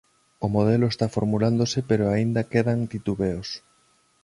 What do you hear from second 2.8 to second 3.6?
titubeos.